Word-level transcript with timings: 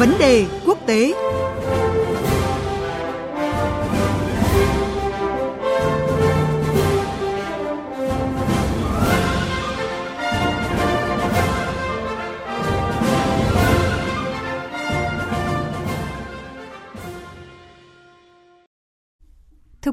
Vấn 0.00 0.18
đề 0.18 0.46
quốc 0.66 0.78
tế. 0.86 1.12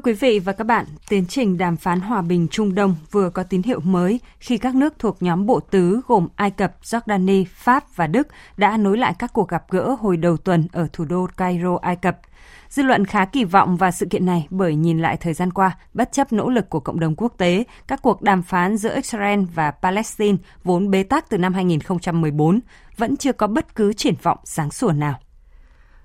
Quý 0.08 0.14
vị 0.14 0.38
và 0.38 0.52
các 0.52 0.64
bạn, 0.64 0.84
tiến 1.08 1.26
trình 1.26 1.58
đàm 1.58 1.76
phán 1.76 2.00
hòa 2.00 2.22
bình 2.22 2.48
Trung 2.50 2.74
Đông 2.74 2.96
vừa 3.10 3.30
có 3.30 3.42
tín 3.42 3.62
hiệu 3.62 3.80
mới 3.80 4.20
khi 4.40 4.58
các 4.58 4.74
nước 4.74 4.94
thuộc 4.98 5.22
nhóm 5.22 5.46
bộ 5.46 5.60
tứ 5.60 6.00
gồm 6.06 6.28
Ai 6.36 6.50
Cập, 6.50 6.82
Jordani, 6.82 7.44
Pháp 7.54 7.96
và 7.96 8.06
Đức 8.06 8.28
đã 8.56 8.76
nối 8.76 8.98
lại 8.98 9.14
các 9.18 9.32
cuộc 9.32 9.48
gặp 9.48 9.64
gỡ 9.70 9.96
hồi 10.00 10.16
đầu 10.16 10.36
tuần 10.36 10.68
ở 10.72 10.88
thủ 10.92 11.04
đô 11.04 11.26
Cairo, 11.36 11.78
Ai 11.82 11.96
Cập. 11.96 12.18
Dư 12.68 12.82
luận 12.82 13.04
khá 13.04 13.24
kỳ 13.24 13.44
vọng 13.44 13.76
vào 13.76 13.90
sự 13.90 14.06
kiện 14.06 14.26
này 14.26 14.46
bởi 14.50 14.74
nhìn 14.74 14.98
lại 14.98 15.16
thời 15.16 15.34
gian 15.34 15.52
qua, 15.52 15.78
bất 15.94 16.12
chấp 16.12 16.32
nỗ 16.32 16.50
lực 16.50 16.70
của 16.70 16.80
cộng 16.80 17.00
đồng 17.00 17.14
quốc 17.16 17.32
tế, 17.38 17.64
các 17.86 18.02
cuộc 18.02 18.22
đàm 18.22 18.42
phán 18.42 18.76
giữa 18.76 18.94
Israel 18.94 19.40
và 19.54 19.70
Palestine 19.70 20.38
vốn 20.64 20.90
bế 20.90 21.02
tắc 21.02 21.30
từ 21.30 21.38
năm 21.38 21.54
2014 21.54 22.60
vẫn 22.96 23.16
chưa 23.16 23.32
có 23.32 23.46
bất 23.46 23.74
cứ 23.74 23.92
triển 23.92 24.14
vọng 24.22 24.38
sáng 24.44 24.70
sủa 24.70 24.92
nào. 24.92 25.18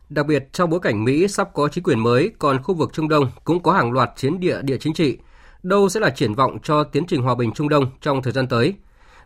Đặc 0.09 0.25
biệt 0.25 0.53
trong 0.53 0.69
bối 0.69 0.79
cảnh 0.79 1.03
Mỹ 1.03 1.27
sắp 1.27 1.49
có 1.53 1.67
chính 1.67 1.83
quyền 1.83 1.99
mới, 1.99 2.31
còn 2.39 2.63
khu 2.63 2.75
vực 2.75 2.89
Trung 2.93 3.09
Đông 3.09 3.31
cũng 3.43 3.63
có 3.63 3.73
hàng 3.73 3.91
loạt 3.91 4.09
chiến 4.15 4.39
địa 4.39 4.61
địa 4.61 4.77
chính 4.77 4.93
trị. 4.93 5.17
Đâu 5.63 5.89
sẽ 5.89 5.99
là 5.99 6.09
triển 6.09 6.33
vọng 6.33 6.57
cho 6.63 6.83
tiến 6.83 7.05
trình 7.07 7.21
hòa 7.21 7.35
bình 7.35 7.51
Trung 7.51 7.69
Đông 7.69 7.85
trong 8.01 8.21
thời 8.21 8.33
gian 8.33 8.47
tới? 8.47 8.73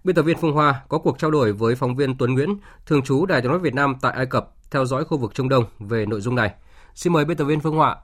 Biên 0.03 0.16
tập 0.16 0.22
viên 0.22 0.38
Phương 0.38 0.53
Hoa 0.53 0.81
có 0.90 0.98
cuộc 0.98 1.20
trao 1.20 1.31
đổi 1.31 1.53
với 1.53 1.76
phóng 1.76 1.95
viên 1.95 2.17
Tuấn 2.17 2.34
Nguyễn, 2.34 2.58
thường 2.86 3.02
trú 3.02 3.25
Đài 3.25 3.42
tiếng 3.42 3.52
nói 3.52 3.59
Việt 3.59 3.73
Nam 3.73 3.95
tại 4.02 4.14
Ai 4.16 4.25
Cập, 4.25 4.50
theo 4.72 4.86
dõi 4.86 5.06
khu 5.06 5.17
vực 5.17 5.34
Trung 5.34 5.50
Đông 5.50 5.66
về 5.80 6.06
nội 6.06 6.22
dung 6.22 6.36
này. 6.36 6.52
Xin 6.95 7.14
mời 7.14 7.25
biên 7.25 7.38
tập 7.38 7.45
viên 7.45 7.59
Phương 7.59 7.75
Hoa. 7.75 7.95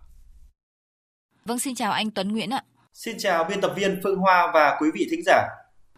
Vâng, 1.45 1.59
xin 1.59 1.75
chào 1.75 1.91
anh 1.91 2.11
Tuấn 2.11 2.31
Nguyễn 2.31 2.49
ạ. 2.49 2.63
Xin 2.93 3.15
chào 3.19 3.43
biên 3.43 3.61
tập 3.61 3.73
viên 3.75 3.99
Phương 4.03 4.17
Hoa 4.17 4.51
và 4.53 4.77
quý 4.81 4.89
vị 4.93 5.07
thính 5.11 5.21
giả. 5.25 5.47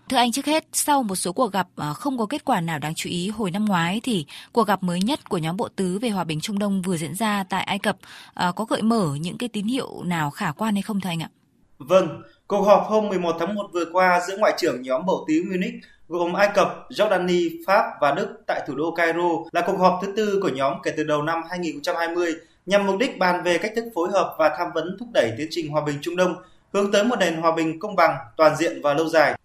Thưa 0.09 0.17
anh, 0.17 0.31
trước 0.31 0.45
hết, 0.45 0.65
sau 0.73 1.03
một 1.03 1.15
số 1.15 1.33
cuộc 1.33 1.51
gặp 1.51 1.67
ờ, 1.75 1.93
không 1.93 2.17
có 2.17 2.25
kết 2.25 2.45
quả 2.45 2.61
nào 2.61 2.79
đáng 2.79 2.95
chú 2.95 3.09
ý 3.09 3.29
hồi 3.29 3.51
năm 3.51 3.65
ngoái 3.65 4.01
thì 4.03 4.25
cuộc 4.51 4.67
gặp 4.67 4.83
mới 4.83 4.99
nhất 5.01 5.29
của 5.29 5.37
nhóm 5.37 5.57
bộ 5.57 5.69
tứ 5.75 5.99
về 5.99 6.09
hòa 6.09 6.23
bình 6.23 6.39
Trung 6.41 6.59
Đông 6.59 6.81
vừa 6.81 6.97
diễn 6.97 7.15
ra 7.15 7.43
tại 7.49 7.63
Ai 7.63 7.79
Cập 7.79 7.97
ờ, 8.33 8.51
có 8.51 8.65
gợi 8.65 8.81
mở 8.81 9.09
những 9.19 9.37
cái 9.37 9.49
tín 9.49 9.65
hiệu 9.65 10.03
nào 10.03 10.31
khả 10.31 10.51
quan 10.51 10.73
hay 10.73 10.81
không 10.81 11.01
thưa 11.01 11.09
anh 11.09 11.21
ạ? 11.21 11.29
Vâng, 11.77 12.21
cuộc 12.47 12.61
họp 12.61 12.83
hôm 12.87 13.07
11 13.07 13.35
tháng 13.39 13.55
1 13.55 13.69
vừa 13.73 13.85
qua 13.91 14.21
giữa 14.27 14.37
Ngoại 14.37 14.53
trưởng 14.57 14.81
nhóm 14.81 15.05
bộ 15.05 15.25
tứ 15.27 15.43
Munich 15.49 15.73
gồm 16.07 16.33
Ai 16.33 16.49
Cập, 16.55 16.87
Jordani, 16.89 17.49
Pháp 17.67 17.85
và 18.01 18.11
Đức 18.11 18.27
tại 18.47 18.61
thủ 18.67 18.75
đô 18.75 18.91
Cairo 18.91 19.29
là 19.51 19.63
cuộc 19.67 19.77
họp 19.77 19.99
thứ 20.01 20.13
tư 20.15 20.39
của 20.41 20.49
nhóm 20.49 20.73
kể 20.83 20.93
từ 20.97 21.03
đầu 21.03 21.21
năm 21.21 21.41
2020 21.49 22.33
nhằm 22.65 22.87
mục 22.87 22.95
đích 22.99 23.19
bàn 23.19 23.43
về 23.43 23.57
cách 23.57 23.71
thức 23.75 23.85
phối 23.95 24.09
hợp 24.11 24.35
và 24.39 24.55
tham 24.57 24.67
vấn 24.75 24.97
thúc 24.99 25.07
đẩy 25.13 25.31
tiến 25.37 25.47
trình 25.51 25.71
hòa 25.71 25.81
bình 25.85 25.97
Trung 26.01 26.15
Đông 26.15 26.35
hướng 26.73 26.91
tới 26.91 27.03
một 27.03 27.15
nền 27.19 27.35
hòa 27.35 27.55
bình 27.55 27.79
công 27.79 27.95
bằng, 27.95 28.17
toàn 28.37 28.55
diện 28.55 28.81
và 28.83 28.93
lâu 28.93 29.09
dài. 29.09 29.35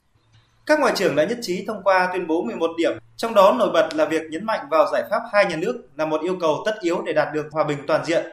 Các 0.71 0.81
ngoại 0.81 0.93
trưởng 0.97 1.17
đã 1.17 1.25
nhất 1.25 1.39
trí 1.43 1.65
thông 1.67 1.83
qua 1.83 2.11
tuyên 2.13 2.27
bố 2.27 2.43
11 2.43 2.71
điểm, 2.79 2.93
trong 3.17 3.35
đó 3.35 3.57
nổi 3.59 3.71
bật 3.73 3.89
là 3.95 4.05
việc 4.05 4.23
nhấn 4.31 4.45
mạnh 4.45 4.67
vào 4.71 4.87
giải 4.93 5.03
pháp 5.11 5.21
hai 5.33 5.45
nhà 5.45 5.57
nước 5.57 5.83
là 5.97 6.07
một 6.07 6.21
yêu 6.23 6.37
cầu 6.41 6.63
tất 6.65 6.75
yếu 6.81 7.03
để 7.07 7.13
đạt 7.13 7.29
được 7.35 7.47
hòa 7.53 7.65
bình 7.65 7.79
toàn 7.87 8.05
diện. 8.05 8.31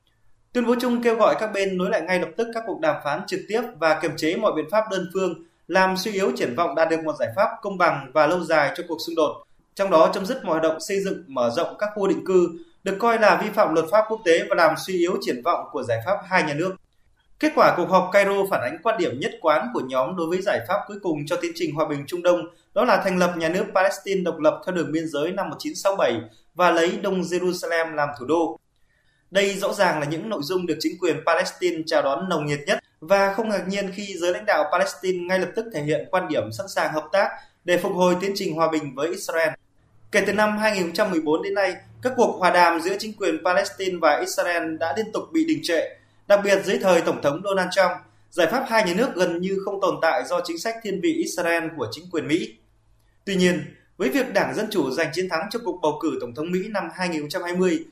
Tuyên 0.54 0.66
bố 0.66 0.76
chung 0.82 1.04
kêu 1.04 1.16
gọi 1.16 1.36
các 1.40 1.54
bên 1.54 1.78
nối 1.78 1.90
lại 1.90 2.02
ngay 2.02 2.20
lập 2.20 2.30
tức 2.38 2.48
các 2.54 2.64
cuộc 2.68 2.80
đàm 2.80 2.96
phán 3.04 3.22
trực 3.28 3.40
tiếp 3.48 3.62
và 3.80 4.00
kiềm 4.02 4.12
chế 4.18 4.36
mọi 4.36 4.52
biện 4.56 4.66
pháp 4.72 4.84
đơn 4.92 5.10
phương, 5.14 5.34
làm 5.68 5.98
suy 5.98 6.12
yếu 6.12 6.32
triển 6.36 6.56
vọng 6.56 6.76
đạt 6.76 6.90
được 6.90 7.04
một 7.04 7.16
giải 7.20 7.30
pháp 7.36 7.50
công 7.62 7.78
bằng 7.78 8.12
và 8.14 8.28
lâu 8.28 8.40
dài 8.40 8.72
cho 8.78 8.84
cuộc 8.88 8.98
xung 9.08 9.16
đột. 9.16 9.44
Trong 9.76 9.92
đó 9.92 10.10
chấm 10.14 10.26
dứt 10.26 10.46
mọi 10.46 10.52
hoạt 10.52 10.64
động 10.64 10.80
xây 10.80 11.00
dựng 11.00 11.24
mở 11.28 11.50
rộng 11.56 11.76
các 11.80 11.90
khu 11.96 12.08
định 12.08 12.26
cư 12.26 12.50
được 12.84 12.96
coi 13.00 13.20
là 13.20 13.42
vi 13.44 13.50
phạm 13.50 13.74
luật 13.74 13.86
pháp 13.92 14.06
quốc 14.10 14.22
tế 14.26 14.40
và 14.50 14.56
làm 14.56 14.76
suy 14.88 14.98
yếu 14.98 15.18
triển 15.22 15.42
vọng 15.46 15.66
của 15.72 15.84
giải 15.84 16.00
pháp 16.06 16.18
hai 16.30 16.44
nhà 16.44 16.54
nước. 16.54 16.76
Kết 17.40 17.52
quả 17.56 17.74
cuộc 17.78 17.90
họp 17.90 18.10
Cairo 18.14 18.46
phản 18.52 18.62
ánh 18.62 18.78
quan 18.84 18.98
điểm 18.98 19.20
nhất 19.20 19.32
quán 19.42 19.68
của 19.74 19.82
nhóm 19.88 20.16
đối 20.16 20.28
với 20.28 20.42
giải 20.42 20.60
pháp 20.68 20.80
cuối 20.88 20.98
cùng 21.02 21.26
cho 21.26 21.36
tiến 21.42 21.52
trình 21.56 21.76
hòa 21.76 21.88
bình 21.88 22.04
Trung 22.08 22.24
Đông, 22.24 22.42
đó 22.74 22.86
là 22.86 23.02
thành 23.04 23.20
lập 23.20 23.34
nhà 23.38 23.50
nước 23.50 23.66
Palestine 23.76 24.22
độc 24.22 24.40
lập 24.40 24.62
theo 24.66 24.76
đường 24.76 24.92
biên 24.92 25.08
giới 25.08 25.32
năm 25.32 25.50
1967 25.50 26.22
và 26.56 26.72
lấy 26.72 26.98
Đông 27.02 27.22
Jerusalem 27.22 27.94
làm 27.94 28.10
thủ 28.20 28.26
đô. 28.26 28.60
Đây 29.32 29.54
rõ 29.54 29.74
ràng 29.74 30.00
là 30.00 30.06
những 30.06 30.30
nội 30.30 30.42
dung 30.44 30.66
được 30.66 30.78
chính 30.80 30.98
quyền 31.02 31.18
Palestine 31.26 31.84
chào 31.86 32.02
đón 32.02 32.30
nồng 32.30 32.46
nhiệt 32.46 32.60
nhất 32.68 32.80
và 33.00 33.34
không 33.34 33.50
ngạc 33.50 33.68
nhiên 33.68 33.92
khi 33.96 34.16
giới 34.18 34.34
lãnh 34.34 34.46
đạo 34.46 34.66
Palestine 34.72 35.26
ngay 35.26 35.40
lập 35.40 35.50
tức 35.56 35.66
thể 35.74 35.84
hiện 35.84 36.08
quan 36.12 36.28
điểm 36.28 36.52
sẵn 36.52 36.68
sàng 36.68 36.94
hợp 36.94 37.06
tác 37.12 37.30
để 37.66 37.78
phục 37.78 37.94
hồi 37.94 38.16
tiến 38.22 38.32
trình 38.36 38.56
hòa 38.56 38.72
bình 38.72 38.96
với 38.96 39.08
Israel. 39.08 39.50
Kể 40.12 40.24
từ 40.28 40.34
năm 40.34 40.58
2014 40.58 41.44
đến 41.44 41.54
nay, 41.54 41.76
các 42.02 42.14
cuộc 42.16 42.40
hòa 42.40 42.52
đàm 42.52 42.82
giữa 42.82 42.96
chính 43.00 43.14
quyền 43.14 43.44
Palestine 43.46 43.98
và 44.02 44.20
Israel 44.20 44.78
đã 44.78 44.94
liên 44.98 45.12
tục 45.14 45.24
bị 45.32 45.46
đình 45.46 45.60
trệ 45.64 45.97
Đặc 46.28 46.40
biệt 46.44 46.66
dưới 46.66 46.80
thời 46.82 47.02
Tổng 47.02 47.22
thống 47.22 47.42
Donald 47.44 47.70
Trump, 47.72 47.92
giải 48.30 48.48
pháp 48.48 48.66
hai 48.70 48.84
nhà 48.84 48.94
nước 48.94 49.16
gần 49.16 49.42
như 49.42 49.58
không 49.66 49.82
tồn 49.82 49.96
tại 50.02 50.24
do 50.26 50.42
chính 50.44 50.60
sách 50.60 50.76
thiên 50.84 51.02
vị 51.02 51.14
Israel 51.14 51.64
của 51.78 51.88
chính 51.92 52.06
quyền 52.12 52.28
Mỹ. 52.28 52.54
Tuy 53.26 53.36
nhiên, 53.36 53.76
với 53.98 54.10
việc 54.10 54.34
Đảng 54.34 54.56
Dân 54.56 54.68
Chủ 54.72 54.92
giành 54.92 55.10
chiến 55.14 55.30
thắng 55.30 55.48
trong 55.52 55.62
cuộc 55.66 55.80
bầu 55.82 56.00
cử 56.02 56.18
Tổng 56.22 56.36
thống 56.36 56.52
Mỹ 56.52 56.60
năm 56.70 56.90
2020, 56.94 57.86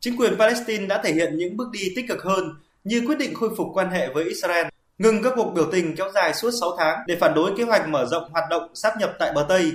chính 0.00 0.16
quyền 0.16 0.38
Palestine 0.38 0.86
đã 0.86 1.00
thể 1.04 1.12
hiện 1.12 1.36
những 1.36 1.56
bước 1.56 1.68
đi 1.72 1.92
tích 1.96 2.04
cực 2.08 2.22
hơn 2.22 2.54
như 2.84 3.02
quyết 3.06 3.18
định 3.18 3.34
khôi 3.34 3.50
phục 3.56 3.66
quan 3.74 3.90
hệ 3.90 4.08
với 4.14 4.24
Israel, 4.24 4.66
ngừng 4.98 5.22
các 5.22 5.32
cuộc 5.36 5.52
biểu 5.54 5.68
tình 5.72 5.96
kéo 5.96 6.10
dài 6.14 6.34
suốt 6.34 6.50
6 6.60 6.76
tháng 6.78 6.98
để 7.06 7.16
phản 7.20 7.34
đối 7.34 7.56
kế 7.56 7.64
hoạch 7.64 7.88
mở 7.88 8.06
rộng 8.06 8.30
hoạt 8.32 8.44
động 8.50 8.74
sáp 8.74 8.96
nhập 8.98 9.12
tại 9.18 9.32
bờ 9.32 9.46
Tây. 9.48 9.72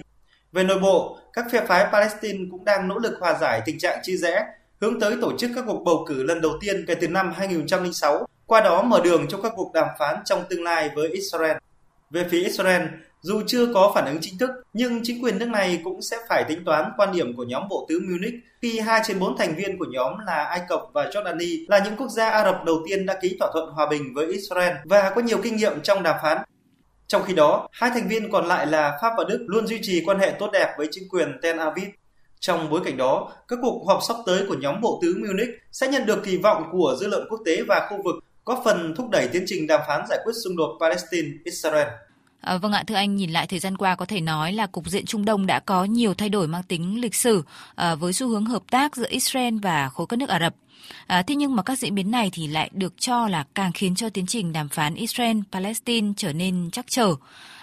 Về 0.52 0.64
nội 0.64 0.80
bộ, 0.80 1.20
các 1.34 1.46
phe 1.52 1.66
phái 1.66 1.86
Palestine 1.92 2.40
cũng 2.52 2.66
đang 2.66 2.88
nỗ 2.88 2.98
lực 2.98 3.18
hòa 3.20 3.38
giải 3.42 3.62
tình 3.66 3.80
trạng 3.80 4.00
chia 4.04 4.18
rẽ 4.18 4.46
hướng 4.82 5.00
tới 5.00 5.16
tổ 5.22 5.38
chức 5.38 5.52
các 5.56 5.64
cuộc 5.68 5.84
bầu 5.84 6.06
cử 6.08 6.24
lần 6.24 6.42
đầu 6.42 6.52
tiên 6.62 6.86
kể 6.88 6.96
từ 6.96 7.08
năm 7.08 7.34
2006, 7.36 8.26
qua 8.46 8.62
đó 8.62 8.84
mở 8.84 9.02
đường 9.04 9.28
cho 9.30 9.38
các 9.44 9.54
cuộc 9.56 9.74
đàm 9.74 9.88
phán 10.00 10.16
trong 10.26 10.44
tương 10.50 10.64
lai 10.64 10.90
với 10.96 11.10
Israel. 11.10 11.58
Về 12.10 12.26
phía 12.32 12.44
Israel, 12.44 12.82
dù 13.22 13.42
chưa 13.48 13.74
có 13.74 13.92
phản 13.96 14.06
ứng 14.06 14.18
chính 14.22 14.38
thức, 14.38 14.50
nhưng 14.74 15.00
chính 15.04 15.24
quyền 15.24 15.40
nước 15.40 15.50
này 15.50 15.82
cũng 15.84 16.02
sẽ 16.02 16.18
phải 16.30 16.44
tính 16.44 16.66
toán 16.66 16.92
quan 16.98 17.12
điểm 17.12 17.36
của 17.36 17.44
nhóm 17.44 17.68
bộ 17.70 17.86
tứ 17.90 18.00
Munich 18.00 18.36
khi 18.62 18.80
hai 18.80 19.02
trên 19.06 19.20
bốn 19.20 19.38
thành 19.38 19.56
viên 19.56 19.80
của 19.80 19.86
nhóm 19.90 20.14
là 20.26 20.44
Ai 20.44 20.62
Cập 20.70 20.82
và 20.94 21.06
Jordani 21.06 21.66
là 21.68 21.80
những 21.80 21.96
quốc 21.98 22.10
gia 22.10 22.30
Ả 22.30 22.44
Rập 22.44 22.66
đầu 22.66 22.82
tiên 22.88 23.06
đã 23.06 23.20
ký 23.22 23.38
thỏa 23.40 23.50
thuận 23.54 23.70
hòa 23.70 23.88
bình 23.90 24.14
với 24.16 24.26
Israel 24.26 24.76
và 24.86 25.12
có 25.16 25.22
nhiều 25.22 25.38
kinh 25.44 25.56
nghiệm 25.56 25.82
trong 25.82 26.04
đàm 26.04 26.16
phán. 26.24 26.38
Trong 27.08 27.24
khi 27.24 27.34
đó, 27.34 27.68
hai 27.72 27.90
thành 27.90 28.08
viên 28.08 28.32
còn 28.32 28.46
lại 28.46 28.68
là 28.68 28.98
Pháp 29.02 29.14
và 29.18 29.24
Đức 29.30 29.46
luôn 29.48 29.68
duy 29.68 29.80
trì 29.82 30.04
quan 30.06 30.20
hệ 30.20 30.34
tốt 30.40 30.50
đẹp 30.54 30.74
với 30.78 30.88
chính 30.92 31.10
quyền 31.10 31.40
Tel 31.42 31.60
Aviv 31.60 31.88
trong 32.40 32.70
bối 32.70 32.82
cảnh 32.86 32.98
đó, 32.98 33.32
các 33.48 33.60
cuộc 33.62 33.86
họp 33.88 34.00
sắp 34.08 34.16
tới 34.26 34.46
của 34.48 34.56
nhóm 34.62 34.82
bộ 34.82 35.00
tứ 35.02 35.16
Munich 35.20 35.50
sẽ 35.72 35.88
nhận 35.88 36.06
được 36.06 36.24
kỳ 36.26 36.38
vọng 36.38 36.64
của 36.72 36.96
dư 37.00 37.08
luận 37.08 37.28
quốc 37.30 37.40
tế 37.46 37.62
và 37.68 37.88
khu 37.90 37.98
vực 38.04 38.16
góp 38.46 38.62
phần 38.66 38.94
thúc 38.98 39.10
đẩy 39.10 39.28
tiến 39.28 39.44
trình 39.48 39.68
đàm 39.68 39.82
phán 39.88 40.02
giải 40.10 40.20
quyết 40.26 40.34
xung 40.44 40.56
đột 40.58 40.78
Palestine-Israel. 40.80 41.88
À, 42.42 42.58
vâng 42.58 42.72
ạ, 42.72 42.84
thưa 42.88 42.96
anh, 42.96 43.16
nhìn 43.16 43.30
lại 43.30 43.48
thời 43.48 43.60
gian 43.60 43.78
qua 43.78 43.96
có 43.96 44.06
thể 44.06 44.22
nói 44.22 44.54
là 44.54 44.68
cục 44.68 44.88
diện 44.88 45.06
Trung 45.06 45.26
Đông 45.26 45.46
đã 45.46 45.60
có 45.60 45.86
nhiều 45.86 46.14
thay 46.14 46.30
đổi 46.30 46.48
mang 46.48 46.64
tính 46.64 47.02
lịch 47.02 47.16
sử 47.16 47.44
à, 47.76 47.96
với 47.96 48.14
xu 48.14 48.28
hướng 48.28 48.46
hợp 48.46 48.64
tác 48.72 48.96
giữa 48.96 49.08
Israel 49.10 49.58
và 49.62 49.90
khối 49.90 50.08
các 50.08 50.20
nước 50.20 50.30
Ả 50.30 50.40
Rập. 50.40 50.56
À, 51.08 51.22
thế 51.22 51.36
nhưng 51.36 51.56
mà 51.56 51.64
các 51.64 51.80
diễn 51.80 51.96
biến 51.96 52.12
này 52.12 52.30
thì 52.34 52.48
lại 52.48 52.70
được 52.74 52.94
cho 52.98 53.28
là 53.28 53.46
càng 53.56 53.72
khiến 53.72 53.96
cho 53.96 54.10
tiến 54.10 54.26
trình 54.26 54.54
đàm 54.54 54.70
phán 54.70 54.96
Israel-Palestine 54.96 56.14
trở 56.18 56.34
nên 56.34 56.70
chắc 56.72 56.86
trở. 56.90 57.16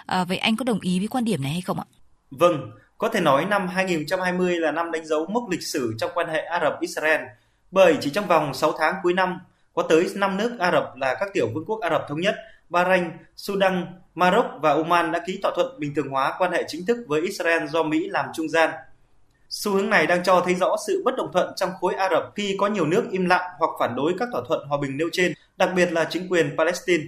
À, 0.05 0.23
vậy 0.23 0.37
anh 0.37 0.55
có 0.55 0.63
đồng 0.63 0.79
ý 0.79 0.99
với 0.99 1.07
quan 1.07 1.25
điểm 1.25 1.43
này 1.43 1.51
hay 1.51 1.61
không 1.61 1.79
ạ? 1.79 1.85
Vâng, 2.31 2.71
có 2.97 3.09
thể 3.09 3.21
nói 3.21 3.45
năm 3.45 3.67
2020 3.67 4.59
là 4.59 4.71
năm 4.71 4.91
đánh 4.91 5.05
dấu 5.05 5.25
mốc 5.25 5.43
lịch 5.49 5.63
sử 5.63 5.93
trong 5.97 6.11
quan 6.13 6.29
hệ 6.29 6.39
Ả 6.41 6.59
Rập-Israel, 6.59 7.25
bởi 7.71 7.97
chỉ 8.01 8.09
trong 8.09 8.27
vòng 8.27 8.53
6 8.53 8.73
tháng 8.79 8.95
cuối 9.03 9.13
năm, 9.13 9.39
có 9.73 9.83
tới 9.89 10.07
5 10.15 10.37
nước 10.37 10.59
Ả 10.59 10.71
Rập 10.71 10.95
là 10.95 11.15
các 11.19 11.29
tiểu 11.33 11.47
vương 11.53 11.65
quốc 11.65 11.81
Ả 11.81 11.89
Rập 11.89 12.05
thống 12.09 12.21
nhất, 12.21 12.35
Bahrain, 12.69 13.11
Sudan, 13.35 13.85
Maroc 14.15 14.45
và 14.61 14.71
Oman 14.73 15.11
đã 15.11 15.21
ký 15.27 15.39
thỏa 15.43 15.51
thuận 15.55 15.79
bình 15.79 15.95
thường 15.95 16.09
hóa 16.09 16.35
quan 16.37 16.51
hệ 16.51 16.63
chính 16.67 16.85
thức 16.85 16.97
với 17.07 17.21
Israel 17.21 17.67
do 17.67 17.83
Mỹ 17.83 18.07
làm 18.09 18.25
trung 18.33 18.49
gian. 18.49 18.69
Xu 19.49 19.71
hướng 19.71 19.89
này 19.89 20.07
đang 20.07 20.23
cho 20.23 20.41
thấy 20.45 20.55
rõ 20.55 20.75
sự 20.87 21.01
bất 21.05 21.15
đồng 21.17 21.31
thuận 21.33 21.53
trong 21.55 21.69
khối 21.79 21.93
Ả 21.93 22.09
Rập 22.09 22.31
khi 22.35 22.55
có 22.59 22.67
nhiều 22.67 22.85
nước 22.85 23.03
im 23.11 23.25
lặng 23.25 23.51
hoặc 23.59 23.69
phản 23.79 23.95
đối 23.95 24.13
các 24.19 24.27
thỏa 24.31 24.41
thuận 24.47 24.67
hòa 24.67 24.77
bình 24.81 24.97
nêu 24.97 25.09
trên, 25.11 25.33
đặc 25.57 25.69
biệt 25.75 25.91
là 25.91 26.07
chính 26.09 26.27
quyền 26.29 26.57
Palestine. 26.57 27.03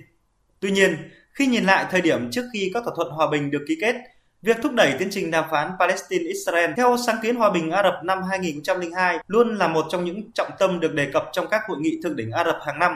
Tuy 0.59 0.71
nhiên, 0.71 1.09
khi 1.33 1.47
nhìn 1.47 1.63
lại 1.63 1.85
thời 1.91 2.01
điểm 2.01 2.31
trước 2.31 2.43
khi 2.53 2.71
các 2.73 2.83
thỏa 2.83 2.93
thuận 2.95 3.09
hòa 3.09 3.27
bình 3.31 3.51
được 3.51 3.65
ký 3.67 3.77
kết, 3.81 3.95
Việc 4.41 4.57
thúc 4.63 4.73
đẩy 4.73 4.93
tiến 4.99 5.07
trình 5.11 5.31
đàm 5.31 5.45
phán 5.51 5.71
Palestine-Israel 5.79 6.73
theo 6.75 6.97
sáng 7.05 7.15
kiến 7.23 7.35
hòa 7.35 7.49
bình 7.49 7.71
Ả 7.71 7.83
Rập 7.83 8.03
năm 8.03 8.23
2002 8.29 9.17
luôn 9.27 9.55
là 9.57 9.67
một 9.67 9.85
trong 9.89 10.05
những 10.05 10.31
trọng 10.31 10.49
tâm 10.59 10.79
được 10.79 10.93
đề 10.93 11.09
cập 11.13 11.29
trong 11.31 11.47
các 11.47 11.61
hội 11.67 11.77
nghị 11.79 11.99
thượng 12.03 12.15
đỉnh 12.15 12.31
Ả 12.31 12.43
Rập 12.43 12.57
hàng 12.65 12.79
năm. 12.79 12.95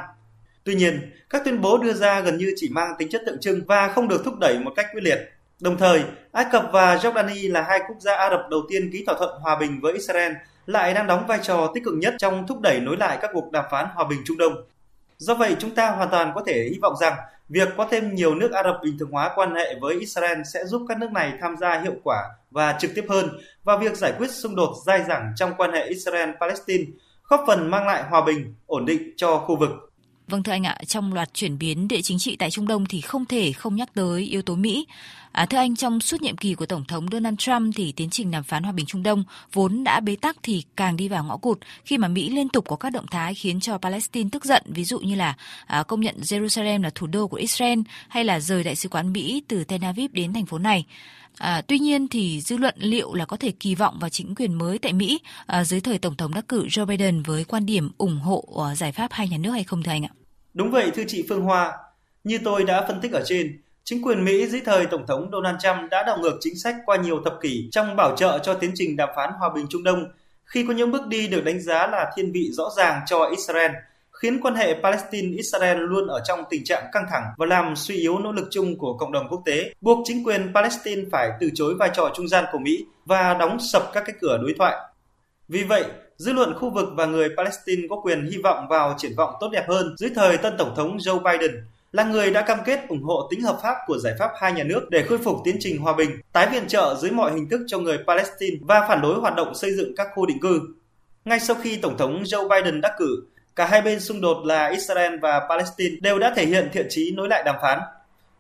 Tuy 0.64 0.76
nhiên, 0.76 1.12
các 1.30 1.42
tuyên 1.46 1.62
bố 1.62 1.78
đưa 1.78 1.94
ra 1.94 2.20
gần 2.20 2.38
như 2.38 2.54
chỉ 2.56 2.70
mang 2.70 2.94
tính 2.98 3.10
chất 3.10 3.22
tượng 3.26 3.40
trưng 3.40 3.62
và 3.68 3.88
không 3.88 4.08
được 4.08 4.22
thúc 4.26 4.40
đẩy 4.40 4.60
một 4.60 4.72
cách 4.76 4.86
quyết 4.94 5.04
liệt. 5.04 5.20
Đồng 5.60 5.78
thời, 5.78 6.04
Ai 6.32 6.46
Cập 6.52 6.70
và 6.72 6.96
Jordani 6.96 7.52
là 7.52 7.62
hai 7.62 7.80
quốc 7.88 7.98
gia 8.00 8.16
Ả 8.16 8.30
Rập 8.30 8.50
đầu 8.50 8.62
tiên 8.70 8.90
ký 8.94 9.04
thỏa 9.06 9.16
thuận 9.18 9.42
hòa 9.42 9.56
bình 9.60 9.80
với 9.82 9.94
Israel 9.94 10.32
lại 10.66 10.94
đang 10.94 11.08
đóng 11.08 11.28
vai 11.28 11.40
trò 11.42 11.72
tích 11.74 11.84
cực 11.84 11.94
nhất 11.94 12.14
trong 12.18 12.48
thúc 12.48 12.62
đẩy 12.62 12.80
nối 12.80 12.98
lại 12.98 13.18
các 13.22 13.30
cuộc 13.34 13.52
đàm 13.52 13.66
phán 13.72 13.86
hòa 13.94 14.06
bình 14.10 14.20
Trung 14.26 14.38
Đông. 14.38 14.54
Do 15.22 15.36
vậy, 15.36 15.56
chúng 15.60 15.76
ta 15.76 15.92
hoàn 15.92 16.10
toàn 16.10 16.32
có 16.36 16.44
thể 16.46 16.70
hy 16.72 16.80
vọng 16.82 16.94
rằng 17.02 17.14
Việc 17.52 17.70
có 17.78 17.88
thêm 17.92 18.16
nhiều 18.16 18.36
nước 18.36 18.52
Ả 18.52 18.64
Rập 18.64 18.76
bình 18.84 18.98
thường 19.00 19.12
hóa 19.12 19.32
quan 19.36 19.56
hệ 19.56 19.76
với 19.82 20.00
Israel 20.00 20.42
sẽ 20.54 20.66
giúp 20.66 20.82
các 20.88 20.98
nước 20.98 21.12
này 21.12 21.34
tham 21.42 21.56
gia 21.58 21.82
hiệu 21.82 21.94
quả 22.04 22.24
và 22.52 22.78
trực 22.80 22.92
tiếp 22.96 23.06
hơn 23.10 23.30
vào 23.64 23.78
việc 23.78 23.98
giải 23.98 24.14
quyết 24.18 24.32
xung 24.32 24.56
đột 24.56 24.74
dai 24.86 25.04
dẳng 25.04 25.34
trong 25.36 25.52
quan 25.58 25.72
hệ 25.74 25.90
Israel-Palestine, 25.90 26.86
góp 27.24 27.44
phần 27.48 27.72
mang 27.72 27.88
lại 27.88 28.04
hòa 28.10 28.26
bình, 28.26 28.54
ổn 28.66 28.86
định 28.86 29.14
cho 29.18 29.38
khu 29.38 29.58
vực. 29.58 29.70
Vâng 30.28 30.44
thưa 30.44 30.52
anh 30.52 30.64
ạ, 30.64 30.78
trong 30.88 31.14
loạt 31.14 31.34
chuyển 31.34 31.58
biến 31.58 31.88
địa 31.88 32.02
chính 32.04 32.20
trị 32.20 32.36
tại 32.36 32.52
Trung 32.52 32.68
Đông 32.68 32.86
thì 32.86 33.02
không 33.02 33.26
thể 33.26 33.52
không 33.52 33.76
nhắc 33.76 33.90
tới 33.94 34.22
yếu 34.22 34.42
tố 34.42 34.56
Mỹ. 34.56 34.88
À, 35.32 35.46
thưa 35.46 35.58
anh, 35.58 35.76
trong 35.76 36.00
suốt 36.00 36.22
nhiệm 36.22 36.38
kỳ 36.38 36.56
của 36.56 36.66
Tổng 36.66 36.86
thống 36.86 37.06
Donald 37.12 37.36
Trump 37.38 37.76
thì 37.76 37.92
tiến 37.92 38.10
trình 38.10 38.32
đàm 38.32 38.44
phán 38.44 38.64
hòa 38.64 38.72
bình 38.72 38.86
Trung 38.86 39.04
Đông 39.04 39.24
vốn 39.54 39.84
đã 39.84 40.00
bế 40.00 40.16
tắc 40.16 40.38
thì 40.44 40.64
càng 40.76 40.98
đi 40.98 41.08
vào 41.08 41.24
ngõ 41.24 41.38
cụt 41.38 41.60
khi 41.86 41.98
mà 41.98 42.08
Mỹ 42.08 42.30
liên 42.30 42.50
tục 42.50 42.66
có 42.68 42.76
các 42.76 42.90
động 42.90 43.08
thái 43.12 43.34
khiến 43.34 43.60
cho 43.60 43.78
Palestine 43.78 44.30
tức 44.32 44.46
giận, 44.46 44.64
ví 44.66 44.84
dụ 44.84 45.00
như 45.00 45.16
là 45.16 45.36
à, 45.66 45.84
công 45.84 46.02
nhận 46.02 46.16
Jerusalem 46.22 46.84
là 46.84 46.90
thủ 46.96 47.08
đô 47.08 47.28
của 47.28 47.38
Israel 47.38 47.80
hay 48.08 48.24
là 48.24 48.40
rời 48.40 48.64
đại 48.64 48.76
sứ 48.76 48.90
quán 48.90 49.14
Mỹ 49.14 49.44
từ 49.48 49.64
Tel 49.64 49.84
Aviv 49.84 50.12
đến 50.14 50.34
thành 50.34 50.46
phố 50.46 50.58
này. 50.58 50.86
À, 51.38 51.62
tuy 51.68 51.80
nhiên 51.80 52.08
thì 52.08 52.42
dư 52.42 52.58
luận 52.58 52.76
liệu 52.78 53.14
là 53.14 53.26
có 53.26 53.38
thể 53.38 53.52
kỳ 53.52 53.76
vọng 53.76 53.98
vào 54.00 54.10
chính 54.10 54.36
quyền 54.36 54.54
mới 54.54 54.80
tại 54.80 54.94
Mỹ 54.94 55.20
à, 55.46 55.64
dưới 55.64 55.82
thời 55.82 55.98
Tổng 55.98 56.16
thống 56.16 56.34
đắc 56.34 56.48
cử 56.48 56.66
Joe 56.66 56.86
Biden 56.86 57.22
với 57.22 57.44
quan 57.44 57.66
điểm 57.66 57.92
ủng 57.98 58.20
hộ 58.20 58.66
à, 58.70 58.76
giải 58.76 58.92
pháp 58.92 59.12
hai 59.12 59.28
nhà 59.28 59.38
nước 59.38 59.52
hay 59.52 59.64
không 59.64 59.84
thưa 59.84 59.92
anh 59.92 60.06
ạ? 60.06 60.10
Đúng 60.54 60.72
vậy 60.72 60.92
thưa 60.96 61.04
chị 61.08 61.26
Phương 61.30 61.42
Hoa, 61.42 61.72
như 62.24 62.40
tôi 62.44 62.64
đã 62.64 62.86
phân 62.88 63.02
tích 63.02 63.12
ở 63.12 63.24
trên, 63.28 63.62
chính 63.84 64.02
quyền 64.02 64.26
Mỹ 64.26 64.48
dưới 64.48 64.62
thời 64.66 64.86
Tổng 64.86 65.08
thống 65.08 65.30
Donald 65.32 65.58
Trump 65.64 65.92
đã 65.92 66.04
đảo 66.04 66.18
ngược 66.18 66.38
chính 66.40 66.60
sách 66.64 66.76
qua 66.86 66.98
nhiều 66.98 67.22
thập 67.26 67.34
kỷ 67.42 67.70
trong 67.72 67.96
bảo 67.96 68.16
trợ 68.18 68.40
cho 68.44 68.54
tiến 68.54 68.72
trình 68.76 68.98
đàm 68.98 69.10
phán 69.16 69.30
hòa 69.40 69.50
bình 69.56 69.66
Trung 69.70 69.84
Đông 69.84 70.12
khi 70.46 70.66
có 70.68 70.74
những 70.74 70.92
bước 70.92 71.08
đi 71.08 71.28
được 71.28 71.44
đánh 71.44 71.62
giá 71.62 71.88
là 71.88 72.12
thiên 72.16 72.32
vị 72.32 72.50
rõ 72.52 72.64
ràng 72.78 73.02
cho 73.06 73.30
Israel, 73.30 73.72
khiến 74.12 74.42
quan 74.42 74.56
hệ 74.56 74.82
Palestine-Israel 74.82 75.76
luôn 75.76 76.08
ở 76.08 76.22
trong 76.26 76.44
tình 76.50 76.64
trạng 76.64 76.84
căng 76.92 77.06
thẳng 77.12 77.24
và 77.38 77.46
làm 77.46 77.76
suy 77.76 77.96
yếu 77.96 78.20
nỗ 78.20 78.32
lực 78.32 78.48
chung 78.52 78.78
của 78.78 78.98
cộng 78.98 79.12
đồng 79.12 79.28
quốc 79.30 79.42
tế, 79.46 79.74
buộc 79.82 80.00
chính 80.06 80.24
quyền 80.24 80.52
Palestine 80.54 81.02
phải 81.12 81.30
từ 81.40 81.50
chối 81.54 81.74
vai 81.80 81.90
trò 81.94 82.12
trung 82.16 82.28
gian 82.28 82.46
của 82.52 82.60
Mỹ 82.60 82.86
và 83.06 83.34
đóng 83.34 83.58
sập 83.60 83.84
các 83.94 84.04
cái 84.06 84.16
cửa 84.22 84.38
đối 84.42 84.54
thoại. 84.58 84.76
Vì 85.48 85.64
vậy, 85.64 85.86
dư 86.18 86.34
luận 86.34 86.54
khu 86.54 86.70
vực 86.70 86.90
và 86.94 87.06
người 87.06 87.30
Palestine 87.38 87.82
có 87.90 87.96
quyền 88.04 88.30
hy 88.32 88.38
vọng 88.44 88.68
vào 88.70 88.96
triển 88.98 89.16
vọng 89.18 89.34
tốt 89.40 89.50
đẹp 89.52 89.66
hơn 89.68 89.96
dưới 89.98 90.10
thời 90.16 90.38
tân 90.38 90.54
Tổng 90.58 90.74
thống 90.76 90.98
Joe 90.98 91.20
Biden, 91.20 91.66
là 91.92 92.04
người 92.04 92.32
đã 92.32 92.42
cam 92.42 92.60
kết 92.66 92.80
ủng 92.88 93.04
hộ 93.04 93.28
tính 93.32 93.42
hợp 93.42 93.60
pháp 93.64 93.76
của 93.86 93.98
giải 93.98 94.14
pháp 94.20 94.32
hai 94.42 94.54
nhà 94.54 94.64
nước 94.64 94.90
để 94.90 95.04
khôi 95.04 95.18
phục 95.18 95.38
tiến 95.44 95.58
trình 95.60 95.78
hòa 95.78 95.94
bình, 95.94 96.12
tái 96.32 96.48
viện 96.52 96.68
trợ 96.68 96.96
dưới 97.02 97.12
mọi 97.12 97.32
hình 97.32 97.50
thức 97.50 97.62
cho 97.68 97.80
người 97.80 97.98
Palestine 98.08 98.58
và 98.62 98.86
phản 98.88 99.02
đối 99.02 99.20
hoạt 99.20 99.36
động 99.36 99.56
xây 99.56 99.74
dựng 99.74 99.96
các 99.96 100.08
khu 100.16 100.26
định 100.26 100.40
cư. 100.40 100.62
Ngay 101.26 101.40
sau 101.40 101.56
khi 101.62 101.76
Tổng 101.76 101.98
thống 101.98 102.24
Joe 102.24 102.48
Biden 102.48 102.82
đắc 102.82 102.92
cử, 102.98 103.24
cả 103.56 103.66
hai 103.66 103.82
bên 103.82 104.00
xung 104.00 104.22
đột 104.22 104.46
là 104.46 104.68
Israel 104.68 105.20
và 105.22 105.42
Palestine 105.50 105.96
đều 106.02 106.20
đã 106.20 106.34
thể 106.36 106.46
hiện 106.46 106.70
thiện 106.74 106.88
chí 106.90 107.12
nối 107.12 107.28
lại 107.28 107.44
đàm 107.46 107.56
phán. 107.62 107.80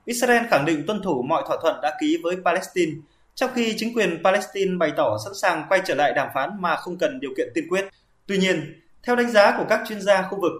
Israel 0.05 0.43
khẳng 0.49 0.65
định 0.65 0.83
tuân 0.87 1.01
thủ 1.03 1.21
mọi 1.21 1.43
thỏa 1.47 1.57
thuận 1.61 1.81
đã 1.81 1.97
ký 2.01 2.17
với 2.23 2.35
Palestine 2.45 2.91
trong 3.35 3.49
khi 3.55 3.73
chính 3.77 3.93
quyền 3.93 4.23
Palestine 4.23 4.75
bày 4.77 4.91
tỏ 4.97 5.17
sẵn 5.25 5.33
sàng 5.33 5.65
quay 5.69 5.81
trở 5.85 5.95
lại 5.95 6.13
đàm 6.13 6.27
phán 6.33 6.49
mà 6.59 6.75
không 6.75 6.97
cần 6.97 7.19
điều 7.19 7.31
kiện 7.37 7.47
tiên 7.53 7.67
quyết. 7.69 7.85
Tuy 8.27 8.37
nhiên, 8.37 8.81
theo 9.03 9.15
đánh 9.15 9.31
giá 9.31 9.57
của 9.57 9.65
các 9.69 9.81
chuyên 9.87 10.01
gia 10.01 10.21
khu 10.21 10.41
vực, 10.41 10.51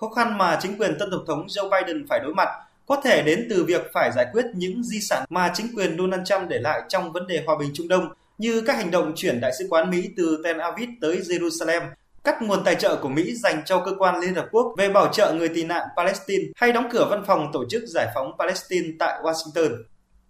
khó 0.00 0.08
khăn 0.08 0.38
mà 0.38 0.58
chính 0.62 0.78
quyền 0.78 0.98
tân 0.98 1.08
tổng 1.10 1.24
thống 1.26 1.46
Joe 1.46 1.70
Biden 1.70 2.06
phải 2.08 2.20
đối 2.20 2.34
mặt 2.34 2.48
có 2.86 3.00
thể 3.04 3.22
đến 3.22 3.46
từ 3.50 3.64
việc 3.64 3.82
phải 3.94 4.10
giải 4.16 4.26
quyết 4.32 4.44
những 4.54 4.82
di 4.84 5.00
sản 5.00 5.24
mà 5.28 5.50
chính 5.54 5.66
quyền 5.76 5.98
Donald 5.98 6.22
Trump 6.24 6.48
để 6.48 6.58
lại 6.58 6.82
trong 6.88 7.12
vấn 7.12 7.26
đề 7.26 7.42
hòa 7.46 7.56
bình 7.58 7.70
Trung 7.74 7.88
Đông 7.88 8.08
như 8.38 8.62
các 8.66 8.76
hành 8.76 8.90
động 8.90 9.12
chuyển 9.16 9.40
đại 9.40 9.52
sứ 9.58 9.66
quán 9.70 9.90
Mỹ 9.90 10.10
từ 10.16 10.40
Tel 10.44 10.60
Aviv 10.60 10.88
tới 11.00 11.20
Jerusalem, 11.20 11.82
cắt 12.24 12.42
nguồn 12.42 12.64
tài 12.64 12.74
trợ 12.74 12.96
của 12.96 13.08
Mỹ 13.08 13.34
dành 13.34 13.62
cho 13.64 13.82
cơ 13.84 13.92
quan 13.98 14.20
Liên 14.20 14.34
Hợp 14.34 14.48
Quốc 14.50 14.74
về 14.78 14.88
bảo 14.88 15.12
trợ 15.12 15.34
người 15.34 15.48
tị 15.48 15.64
nạn 15.64 15.88
Palestine 15.96 16.44
hay 16.56 16.72
đóng 16.72 16.88
cửa 16.90 17.06
văn 17.10 17.24
phòng 17.26 17.50
tổ 17.52 17.64
chức 17.70 17.82
giải 17.86 18.06
phóng 18.14 18.32
Palestine 18.38 18.88
tại 18.98 19.20
Washington. 19.22 19.76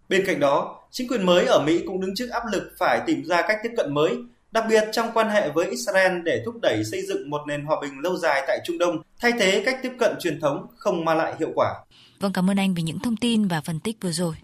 Bên 0.08 0.24
cạnh 0.26 0.40
đó, 0.40 0.80
chính 0.90 1.08
quyền 1.08 1.26
mới 1.26 1.46
ở 1.46 1.60
Mỹ 1.60 1.82
cũng 1.86 2.00
đứng 2.00 2.14
trước 2.14 2.30
áp 2.30 2.42
lực 2.52 2.62
phải 2.78 3.00
tìm 3.06 3.24
ra 3.24 3.42
cách 3.42 3.58
tiếp 3.62 3.70
cận 3.76 3.94
mới, 3.94 4.18
đặc 4.54 4.64
biệt 4.68 4.84
trong 4.92 5.10
quan 5.14 5.28
hệ 5.28 5.50
với 5.50 5.70
Israel 5.70 6.22
để 6.24 6.42
thúc 6.44 6.54
đẩy 6.62 6.84
xây 6.84 7.02
dựng 7.08 7.30
một 7.30 7.40
nền 7.46 7.64
hòa 7.64 7.76
bình 7.82 7.98
lâu 7.98 8.16
dài 8.16 8.44
tại 8.46 8.58
Trung 8.64 8.78
Đông, 8.78 9.02
thay 9.20 9.32
thế 9.38 9.62
cách 9.66 9.78
tiếp 9.82 9.92
cận 9.98 10.14
truyền 10.20 10.40
thống 10.40 10.66
không 10.76 11.04
mang 11.04 11.18
lại 11.18 11.34
hiệu 11.38 11.50
quả. 11.54 11.74
Vâng, 12.20 12.32
cảm 12.32 12.50
ơn 12.50 12.56
anh 12.56 12.74
vì 12.74 12.82
những 12.82 12.98
thông 12.98 13.16
tin 13.16 13.48
và 13.48 13.60
phân 13.60 13.80
tích 13.80 13.96
vừa 14.00 14.12
rồi. 14.12 14.34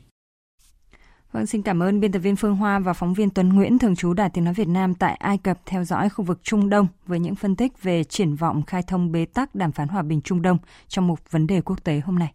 Vâng, 1.32 1.46
xin 1.46 1.62
cảm 1.62 1.82
ơn 1.82 2.00
biên 2.00 2.12
tập 2.12 2.18
viên 2.18 2.36
Phương 2.36 2.56
Hoa 2.56 2.78
và 2.78 2.92
phóng 2.92 3.14
viên 3.14 3.30
Tuấn 3.30 3.48
Nguyễn 3.48 3.78
thường 3.78 3.96
trú 3.96 4.14
Đài 4.14 4.30
Tiếng 4.30 4.44
Nói 4.44 4.54
Việt 4.54 4.68
Nam 4.68 4.94
tại 4.94 5.14
Ai 5.14 5.38
Cập 5.38 5.58
theo 5.66 5.84
dõi 5.84 6.08
khu 6.08 6.24
vực 6.24 6.38
Trung 6.42 6.70
Đông 6.70 6.86
với 7.06 7.18
những 7.18 7.34
phân 7.34 7.56
tích 7.56 7.82
về 7.82 8.04
triển 8.04 8.36
vọng 8.36 8.62
khai 8.66 8.82
thông 8.86 9.12
bế 9.12 9.24
tắc 9.24 9.54
đàm 9.54 9.72
phán 9.72 9.88
hòa 9.88 10.02
bình 10.02 10.20
Trung 10.20 10.42
Đông 10.42 10.58
trong 10.88 11.06
một 11.06 11.18
vấn 11.30 11.46
đề 11.46 11.60
quốc 11.60 11.84
tế 11.84 12.00
hôm 12.04 12.18
nay. 12.18 12.32